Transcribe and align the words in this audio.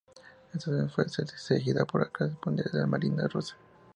Esta 0.51 0.59
solución, 0.65 0.89
solo 1.09 1.27
fue 1.27 1.37
seguida 1.37 1.85
por 1.85 2.01
algunas 2.01 2.35
clases 2.39 2.71
de 2.71 2.79
la 2.79 2.87
marina 2.87 3.27
rusa. 3.27 3.55